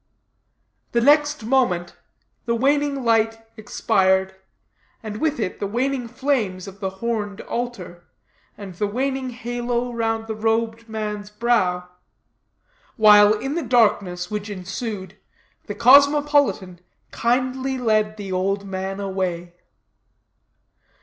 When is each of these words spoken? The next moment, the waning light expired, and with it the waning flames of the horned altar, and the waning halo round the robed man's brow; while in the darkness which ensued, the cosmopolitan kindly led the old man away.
The 0.93 1.01
next 1.01 1.43
moment, 1.45 1.95
the 2.47 2.55
waning 2.55 3.03
light 3.03 3.37
expired, 3.55 4.33
and 5.03 5.17
with 5.17 5.39
it 5.39 5.59
the 5.59 5.67
waning 5.67 6.07
flames 6.07 6.67
of 6.67 6.79
the 6.79 6.89
horned 6.89 7.41
altar, 7.41 8.05
and 8.57 8.73
the 8.73 8.87
waning 8.87 9.29
halo 9.29 9.93
round 9.93 10.25
the 10.25 10.33
robed 10.33 10.89
man's 10.89 11.29
brow; 11.29 11.87
while 12.95 13.33
in 13.37 13.53
the 13.53 13.61
darkness 13.61 14.31
which 14.31 14.49
ensued, 14.49 15.19
the 15.67 15.75
cosmopolitan 15.75 16.79
kindly 17.11 17.77
led 17.77 18.17
the 18.17 18.31
old 18.31 18.65
man 18.65 18.99
away. 18.99 19.53